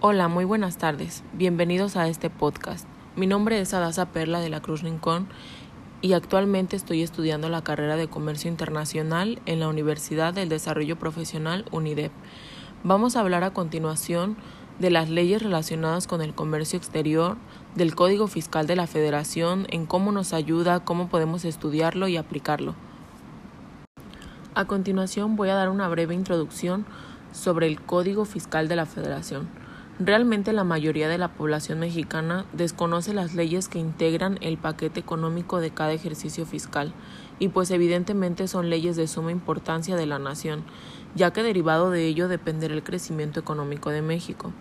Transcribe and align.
Hola, 0.00 0.28
muy 0.28 0.44
buenas 0.44 0.78
tardes. 0.78 1.24
Bienvenidos 1.32 1.96
a 1.96 2.06
este 2.06 2.30
podcast. 2.30 2.86
Mi 3.16 3.26
nombre 3.26 3.60
es 3.60 3.74
Adasa 3.74 4.06
Perla 4.06 4.38
de 4.38 4.48
la 4.48 4.62
Cruz 4.62 4.82
Rincón 4.82 5.26
y 6.02 6.12
actualmente 6.12 6.76
estoy 6.76 7.02
estudiando 7.02 7.48
la 7.48 7.64
carrera 7.64 7.96
de 7.96 8.06
Comercio 8.06 8.48
Internacional 8.48 9.42
en 9.44 9.58
la 9.58 9.66
Universidad 9.66 10.32
del 10.32 10.48
Desarrollo 10.48 11.00
Profesional 11.00 11.64
UNIDEP. 11.72 12.12
Vamos 12.84 13.16
a 13.16 13.20
hablar 13.22 13.42
a 13.42 13.52
continuación 13.52 14.36
de 14.78 14.90
las 14.90 15.08
leyes 15.08 15.42
relacionadas 15.42 16.06
con 16.06 16.22
el 16.22 16.32
comercio 16.32 16.76
exterior, 16.76 17.36
del 17.74 17.96
Código 17.96 18.28
Fiscal 18.28 18.68
de 18.68 18.76
la 18.76 18.86
Federación, 18.86 19.66
en 19.70 19.84
cómo 19.84 20.12
nos 20.12 20.32
ayuda, 20.32 20.84
cómo 20.84 21.08
podemos 21.08 21.44
estudiarlo 21.44 22.06
y 22.06 22.16
aplicarlo. 22.16 22.76
A 24.54 24.64
continuación 24.64 25.34
voy 25.34 25.48
a 25.48 25.56
dar 25.56 25.70
una 25.70 25.88
breve 25.88 26.14
introducción 26.14 26.86
sobre 27.32 27.66
el 27.66 27.80
Código 27.80 28.24
Fiscal 28.26 28.68
de 28.68 28.76
la 28.76 28.86
Federación. 28.86 29.66
Realmente 30.00 30.52
la 30.52 30.62
mayoría 30.62 31.08
de 31.08 31.18
la 31.18 31.26
población 31.26 31.80
mexicana 31.80 32.44
desconoce 32.52 33.12
las 33.12 33.34
leyes 33.34 33.68
que 33.68 33.80
integran 33.80 34.38
el 34.42 34.56
paquete 34.56 35.00
económico 35.00 35.58
de 35.58 35.72
cada 35.72 35.92
ejercicio 35.92 36.46
fiscal, 36.46 36.92
y 37.40 37.48
pues 37.48 37.72
evidentemente 37.72 38.46
son 38.46 38.70
leyes 38.70 38.94
de 38.94 39.08
suma 39.08 39.32
importancia 39.32 39.96
de 39.96 40.06
la 40.06 40.20
nación, 40.20 40.62
ya 41.16 41.32
que 41.32 41.42
derivado 41.42 41.90
de 41.90 42.06
ello 42.06 42.28
dependerá 42.28 42.74
el 42.74 42.84
crecimiento 42.84 43.40
económico 43.40 43.90
de 43.90 44.02
México. 44.02 44.52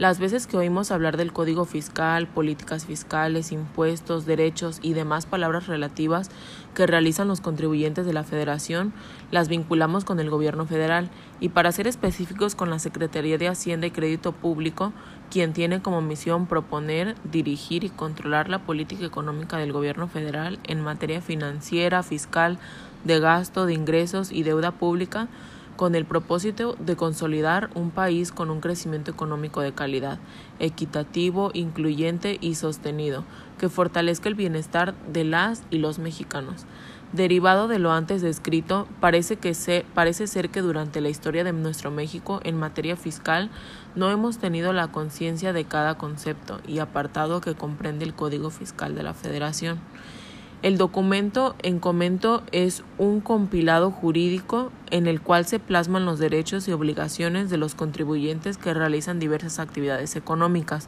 Las 0.00 0.18
veces 0.18 0.46
que 0.46 0.56
oímos 0.56 0.92
hablar 0.92 1.18
del 1.18 1.30
código 1.30 1.66
fiscal, 1.66 2.26
políticas 2.26 2.86
fiscales, 2.86 3.52
impuestos, 3.52 4.24
derechos 4.24 4.78
y 4.80 4.94
demás 4.94 5.26
palabras 5.26 5.66
relativas 5.66 6.30
que 6.74 6.86
realizan 6.86 7.28
los 7.28 7.42
contribuyentes 7.42 8.06
de 8.06 8.14
la 8.14 8.24
Federación, 8.24 8.94
las 9.30 9.48
vinculamos 9.48 10.06
con 10.06 10.18
el 10.18 10.30
gobierno 10.30 10.64
federal. 10.64 11.10
Y 11.38 11.50
para 11.50 11.70
ser 11.70 11.86
específicos 11.86 12.54
con 12.54 12.70
la 12.70 12.78
Secretaría 12.78 13.36
de 13.36 13.48
Hacienda 13.48 13.88
y 13.88 13.90
Crédito 13.90 14.32
Público, 14.32 14.94
quien 15.30 15.52
tiene 15.52 15.82
como 15.82 16.00
misión 16.00 16.46
proponer, 16.46 17.14
dirigir 17.30 17.84
y 17.84 17.90
controlar 17.90 18.48
la 18.48 18.60
política 18.60 19.04
económica 19.04 19.58
del 19.58 19.74
gobierno 19.74 20.08
federal 20.08 20.58
en 20.64 20.80
materia 20.80 21.20
financiera, 21.20 22.02
fiscal, 22.02 22.58
de 23.04 23.20
gasto, 23.20 23.66
de 23.66 23.74
ingresos 23.74 24.32
y 24.32 24.44
deuda 24.44 24.70
pública, 24.70 25.28
con 25.80 25.94
el 25.94 26.04
propósito 26.04 26.76
de 26.78 26.94
consolidar 26.94 27.70
un 27.74 27.90
país 27.90 28.32
con 28.32 28.50
un 28.50 28.60
crecimiento 28.60 29.10
económico 29.10 29.62
de 29.62 29.72
calidad, 29.72 30.18
equitativo, 30.58 31.52
incluyente 31.54 32.36
y 32.38 32.56
sostenido, 32.56 33.24
que 33.58 33.70
fortalezca 33.70 34.28
el 34.28 34.34
bienestar 34.34 34.94
de 35.10 35.24
las 35.24 35.62
y 35.70 35.78
los 35.78 35.98
mexicanos. 35.98 36.66
Derivado 37.14 37.66
de 37.66 37.78
lo 37.78 37.92
antes 37.92 38.20
descrito, 38.20 38.88
parece, 39.00 39.36
que 39.36 39.54
se, 39.54 39.86
parece 39.94 40.26
ser 40.26 40.50
que 40.50 40.60
durante 40.60 41.00
la 41.00 41.08
historia 41.08 41.44
de 41.44 41.54
nuestro 41.54 41.90
México 41.90 42.40
en 42.44 42.58
materia 42.58 42.96
fiscal 42.96 43.48
no 43.94 44.10
hemos 44.10 44.36
tenido 44.36 44.74
la 44.74 44.88
conciencia 44.88 45.54
de 45.54 45.64
cada 45.64 45.96
concepto 45.96 46.60
y 46.68 46.80
apartado 46.80 47.40
que 47.40 47.54
comprende 47.54 48.04
el 48.04 48.12
Código 48.12 48.50
Fiscal 48.50 48.94
de 48.94 49.02
la 49.02 49.14
Federación. 49.14 49.80
El 50.62 50.76
documento 50.76 51.56
en 51.62 51.78
comento 51.78 52.42
es 52.52 52.84
un 52.98 53.22
compilado 53.22 53.90
jurídico 53.90 54.70
en 54.90 55.06
el 55.06 55.22
cual 55.22 55.46
se 55.46 55.58
plasman 55.58 56.04
los 56.04 56.18
derechos 56.18 56.68
y 56.68 56.72
obligaciones 56.72 57.48
de 57.48 57.56
los 57.56 57.74
contribuyentes 57.74 58.58
que 58.58 58.74
realizan 58.74 59.18
diversas 59.18 59.58
actividades 59.58 60.16
económicas. 60.16 60.86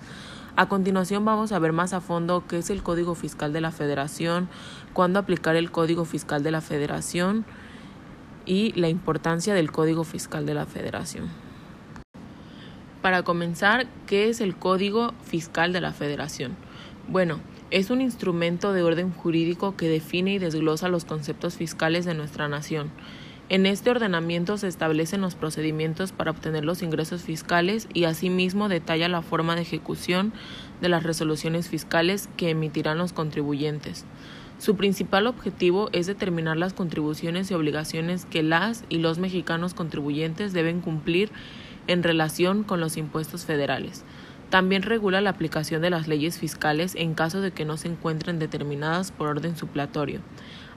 A 0.57 0.69
continuación 0.69 1.25
vamos 1.25 1.53
a 1.53 1.59
ver 1.59 1.73
más 1.73 1.95
a 1.95 2.03
fondo 2.03 2.45
qué 2.47 2.59
es 2.59 2.69
el 2.69 2.83
Código 2.83 3.15
Fiscal 3.15 3.55
de 3.55 3.63
la 3.63 3.71
Federación, 3.71 4.51
cuándo 4.93 5.19
aplicar 5.19 5.57
el 5.57 5.71
Código 5.71 6.05
Fiscal 6.05 6.43
de 6.43 6.51
la 6.51 6.61
Federación 6.61 7.47
y 8.45 8.79
la 8.79 8.91
importancia 8.91 9.55
del 9.55 9.73
Código 9.73 10.05
Fiscal 10.05 10.45
de 10.45 10.53
la 10.53 10.67
Federación. 10.67 11.31
Para 13.01 13.23
comenzar, 13.23 13.87
¿qué 14.07 14.29
es 14.29 14.43
el 14.43 14.55
Código 14.55 15.15
Fiscal 15.25 15.73
de 15.73 15.81
la 15.81 15.95
Federación? 15.95 16.57
Bueno, 17.09 17.41
es 17.71 17.91
un 17.91 18.01
instrumento 18.01 18.73
de 18.73 18.83
orden 18.83 19.13
jurídico 19.13 19.77
que 19.77 19.89
define 19.89 20.35
y 20.35 20.39
desglosa 20.39 20.89
los 20.89 21.05
conceptos 21.05 21.57
fiscales 21.57 22.05
de 22.05 22.15
nuestra 22.15 22.49
nación. 22.49 22.91
En 23.49 23.67
este 23.67 23.91
ordenamiento 23.91 24.57
se 24.57 24.69
establecen 24.69 25.21
los 25.21 25.35
procedimientos 25.35 26.13
para 26.13 26.31
obtener 26.31 26.65
los 26.65 26.81
ingresos 26.81 27.23
fiscales 27.23 27.89
y 27.93 28.05
asimismo 28.05 28.69
detalla 28.69 29.09
la 29.09 29.21
forma 29.21 29.57
de 29.57 29.63
ejecución 29.63 30.33
de 30.81 30.89
las 30.89 31.03
resoluciones 31.03 31.69
fiscales 31.69 32.31
que 32.37 32.51
emitirán 32.51 32.99
los 32.99 33.13
contribuyentes. 33.13 34.07
Su 34.59 34.77
principal 34.77 35.27
objetivo 35.27 35.91
es 35.93 36.07
determinar 36.07 36.57
las 36.57 36.73
contribuciones 36.73 37.51
y 37.51 37.55
obligaciones 37.55 38.25
que 38.27 38.45
las 38.45 38.85
y 38.89 38.99
los 38.99 39.19
mexicanos 39.19 39.75
contribuyentes 39.75 40.53
deben 40.53 40.81
cumplir 40.81 41.31
en 41.89 42.05
relación 42.05 42.63
con 42.63 42.81
los 42.81 42.97
impuestos 42.97 43.45
federales. 43.45 44.05
También 44.53 44.83
regula 44.83 45.23
la 45.23 45.31
aplicación 45.31 45.81
de 45.81 45.89
las 45.89 46.09
leyes 46.09 46.39
fiscales 46.39 46.95
en 46.95 47.15
caso 47.15 47.41
de 47.41 47.53
que 47.53 47.65
no 47.65 47.79
se 47.79 47.89
encuentren 47.89 48.39
determinadas 48.39 49.11
por 49.11 49.29
orden 49.29 49.57
suplatorio. 49.57 50.21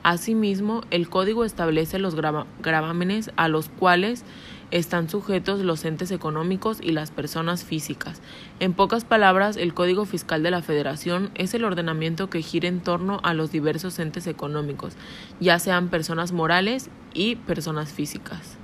Asimismo, 0.02 0.84
el 0.92 1.10
Código 1.10 1.44
establece 1.44 2.00
los 2.00 2.16
gravámenes 2.16 3.32
a 3.36 3.50
los 3.50 3.68
cuales 3.68 4.24
están 4.72 5.10
sujetos 5.10 5.60
los 5.60 5.84
entes 5.84 6.12
económicos 6.12 6.80
y 6.82 6.94
las 6.94 7.12
personas 7.12 7.66
físicas. 7.66 8.22
En 8.62 8.72
pocas 8.72 9.04
palabras, 9.04 9.58
el 9.58 9.74
Código 9.74 10.06
Fiscal 10.06 10.42
de 10.42 10.52
la 10.52 10.62
Federación 10.62 11.32
es 11.36 11.54
el 11.54 11.66
ordenamiento 11.66 12.30
que 12.30 12.42
gira 12.42 12.70
en 12.70 12.80
torno 12.80 13.20
a 13.24 13.34
los 13.34 13.52
diversos 13.52 14.00
entes 14.00 14.26
económicos, 14.26 14.94
ya 15.42 15.60
sean 15.60 15.90
personas 15.90 16.32
morales 16.32 16.90
y 17.14 17.36
personas 17.36 17.92
físicas. 17.92 18.56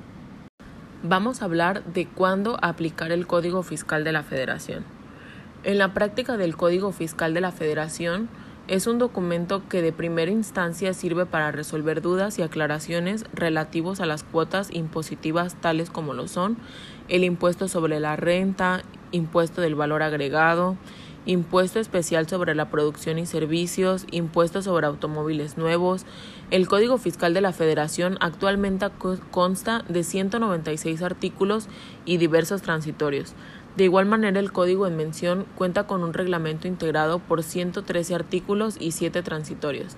Vamos 1.03 1.41
a 1.41 1.45
hablar 1.45 1.83
de 1.83 2.07
cuándo 2.07 2.57
aplicar 2.61 3.11
el 3.11 3.27
Código 3.27 3.61
Fiscal 3.61 4.05
de 4.05 4.13
la 4.13 4.23
Federación. 4.23 5.00
En 5.63 5.77
la 5.77 5.93
práctica 5.93 6.37
del 6.37 6.57
Código 6.57 6.91
Fiscal 6.91 7.35
de 7.35 7.41
la 7.41 7.51
Federación, 7.51 8.29
es 8.67 8.87
un 8.87 8.97
documento 8.97 9.61
que 9.69 9.83
de 9.83 9.93
primera 9.93 10.31
instancia 10.31 10.91
sirve 10.95 11.27
para 11.27 11.51
resolver 11.51 12.01
dudas 12.01 12.39
y 12.39 12.41
aclaraciones 12.41 13.25
relativos 13.31 14.01
a 14.01 14.07
las 14.07 14.23
cuotas 14.23 14.69
impositivas 14.71 15.53
tales 15.61 15.91
como 15.91 16.13
lo 16.13 16.27
son 16.27 16.57
el 17.09 17.23
impuesto 17.23 17.67
sobre 17.67 17.99
la 17.99 18.15
renta, 18.15 18.81
impuesto 19.11 19.61
del 19.61 19.75
valor 19.75 20.01
agregado, 20.01 20.77
impuesto 21.25 21.79
especial 21.79 22.27
sobre 22.27 22.55
la 22.55 22.69
producción 22.69 23.19
y 23.19 23.25
servicios, 23.25 24.05
impuesto 24.11 24.61
sobre 24.61 24.87
automóviles 24.87 25.57
nuevos. 25.57 26.05
El 26.49 26.67
Código 26.67 26.97
Fiscal 26.97 27.33
de 27.33 27.41
la 27.41 27.51
Federación 27.51 28.17
actualmente 28.21 28.87
consta 29.29 29.83
de 29.89 30.03
196 30.03 31.01
artículos 31.01 31.67
y 32.05 32.17
diversos 32.17 32.61
transitorios. 32.61 33.35
De 33.77 33.85
igual 33.85 34.05
manera, 34.05 34.39
el 34.39 34.51
código 34.51 34.85
en 34.85 34.97
mención 34.97 35.45
cuenta 35.55 35.87
con 35.87 36.03
un 36.03 36.13
reglamento 36.13 36.67
integrado 36.67 37.19
por 37.19 37.41
113 37.41 38.15
artículos 38.15 38.75
y 38.79 38.91
7 38.91 39.23
transitorios. 39.23 39.95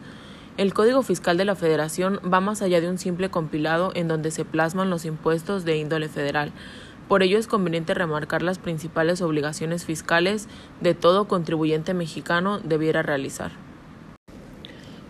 El 0.56 0.75
Código 0.75 1.01
Fiscal 1.01 1.38
de 1.38 1.45
la 1.45 1.56
Federación 1.56 2.19
va 2.31 2.39
más 2.39 2.61
allá 2.61 2.79
de 2.79 2.88
un 2.88 3.00
simple 3.00 3.31
compilado 3.31 3.91
en 3.95 4.07
donde 4.07 4.29
se 4.29 4.45
plasman 4.45 4.91
los 4.91 5.06
impuestos 5.06 5.66
de 5.66 5.78
índole 5.78 6.09
federal. 6.09 6.51
Por 7.07 7.23
ello 7.23 7.39
es 7.39 7.47
conveniente 7.47 7.95
remarcar 7.95 8.44
las 8.44 8.59
principales 8.59 9.23
obligaciones 9.23 9.84
fiscales 9.84 10.47
de 10.79 10.94
todo 10.94 11.28
contribuyente 11.28 11.95
mexicano 11.95 12.59
debiera 12.59 13.01
realizar. 13.01 13.51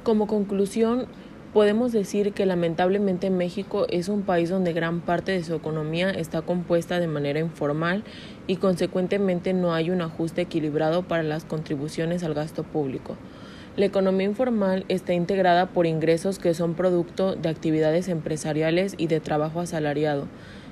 Como 0.04 0.28
conclusión, 0.28 1.08
Podemos 1.54 1.92
decir 1.92 2.34
que 2.34 2.48
lamentablemente 2.48 3.30
México 3.30 3.86
es 3.88 4.10
un 4.10 4.24
país 4.24 4.50
donde 4.50 4.74
gran 4.74 5.02
parte 5.02 5.34
de 5.34 5.44
su 5.44 5.54
economía 5.54 6.10
está 6.10 6.42
compuesta 6.42 7.00
de 7.00 7.06
manera 7.06 7.40
informal 7.40 8.04
y 8.48 8.56
consecuentemente 8.56 9.54
no 9.54 9.72
hay 9.72 9.92
un 9.92 10.02
ajuste 10.02 10.42
equilibrado 10.42 11.04
para 11.04 11.22
las 11.22 11.46
contribuciones 11.46 12.24
al 12.24 12.34
gasto 12.34 12.64
público. 12.64 13.18
La 13.78 13.86
economía 13.86 14.26
informal 14.26 14.84
está 14.90 15.14
integrada 15.14 15.68
por 15.68 15.86
ingresos 15.86 16.40
que 16.40 16.56
son 16.56 16.74
producto 16.74 17.36
de 17.36 17.50
actividades 17.50 18.08
empresariales 18.08 18.96
y 18.98 19.06
de 19.06 19.20
trabajo 19.20 19.60
asalariado, 19.60 20.26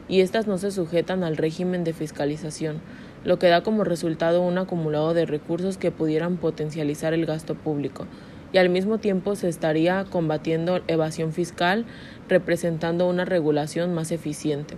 y 0.10 0.22
éstas 0.22 0.48
no 0.48 0.58
se 0.58 0.72
sujetan 0.72 1.24
al 1.24 1.38
régimen 1.38 1.84
de 1.84 1.94
fiscalización, 1.94 2.82
lo 3.24 3.38
que 3.38 3.50
da 3.50 3.62
como 3.62 3.84
resultado 3.84 4.42
un 4.42 4.58
acumulado 4.58 5.14
de 5.14 5.28
recursos 5.28 5.78
que 5.78 5.92
pudieran 5.92 6.38
potencializar 6.38 7.14
el 7.14 7.28
gasto 7.28 7.54
público 7.54 8.08
y 8.54 8.58
al 8.58 8.70
mismo 8.70 8.98
tiempo 8.98 9.36
se 9.36 9.50
estaría 9.50 10.06
combatiendo 10.06 10.82
evasión 10.88 11.34
fiscal, 11.34 11.86
representando 12.28 13.08
una 13.08 13.26
regulación 13.26 13.94
más 13.94 14.12
eficiente. 14.12 14.76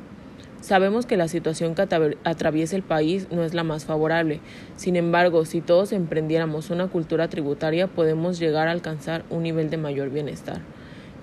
Sabemos 0.62 1.06
que 1.06 1.18
la 1.18 1.28
situación 1.28 1.76
que 1.76 1.82
atraviesa 2.24 2.78
el 2.78 2.84
país 2.84 3.28
no 3.32 3.44
es 3.44 3.54
la 3.54 3.66
más 3.66 3.84
favorable. 3.84 4.40
Sin 4.78 4.96
embargo, 4.96 5.44
si 5.44 5.60
todos 5.60 5.92
emprendiéramos 5.92 6.70
una 6.70 6.88
cultura 6.88 7.28
tributaria, 7.28 7.88
podemos 7.88 8.40
llegar 8.40 8.70
a 8.70 8.72
alcanzar 8.72 9.26
un 9.30 9.44
nivel 9.44 9.70
de 9.70 9.76
mayor 9.76 10.10
bienestar. 10.10 10.62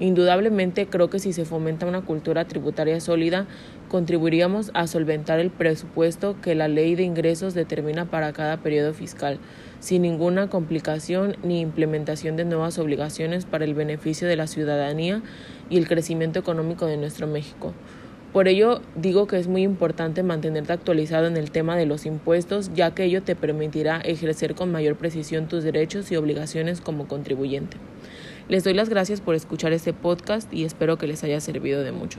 Indudablemente 0.01 0.87
creo 0.87 1.11
que 1.11 1.19
si 1.19 1.35
se 1.35 1.45
fomenta 1.45 1.85
una 1.85 2.01
cultura 2.01 2.47
tributaria 2.47 3.01
sólida, 3.01 3.47
contribuiríamos 3.91 4.71
a 4.73 4.87
solventar 4.87 5.41
el 5.41 5.51
presupuesto 5.51 6.41
que 6.41 6.55
la 6.55 6.69
ley 6.69 6.95
de 6.95 7.03
ingresos 7.03 7.53
determina 7.53 8.07
para 8.07 8.33
cada 8.33 8.57
periodo 8.57 8.95
fiscal, 8.95 9.39
sin 9.79 10.01
ninguna 10.03 10.49
complicación 10.49 11.37
ni 11.43 11.61
implementación 11.61 12.37
de 12.37 12.47
nuevas 12.47 12.79
obligaciones 12.79 13.45
para 13.45 13.67
el 13.67 13.75
beneficio 13.75 14.27
de 14.27 14.37
la 14.37 14.47
ciudadanía 14.47 15.21
y 15.69 15.77
el 15.77 15.87
crecimiento 15.87 16.39
económico 16.39 16.87
de 16.87 16.97
nuestro 16.97 17.27
México. 17.27 17.75
Por 18.33 18.49
ello 18.49 18.81
digo 18.95 19.27
que 19.27 19.39
es 19.39 19.49
muy 19.49 19.63
importante 19.63 20.23
mantenerte 20.23 20.73
actualizado 20.73 21.27
en 21.27 21.37
el 21.37 21.51
tema 21.51 21.77
de 21.77 21.85
los 21.85 22.07
impuestos, 22.07 22.71
ya 22.73 22.95
que 22.95 23.05
ello 23.05 23.23
te 23.23 23.37
permitirá 23.37 24.01
ejercer 24.01 24.55
con 24.55 24.73
mayor 24.73 24.97
precisión 24.97 25.47
tus 25.47 25.63
derechos 25.63 26.11
y 26.11 26.17
obligaciones 26.17 26.81
como 26.81 27.07
contribuyente. 27.07 27.77
Les 28.51 28.65
doy 28.65 28.75
las 28.75 28.89
gracias 28.89 29.21
por 29.21 29.37
escuchar 29.37 29.73
este 29.73 29.93
podcast 29.93 30.53
y 30.53 30.65
espero 30.65 30.99
que 30.99 31.07
les 31.07 31.23
haya 31.23 31.41
servido 31.41 31.85
de 31.85 31.93
mucho. 31.93 32.19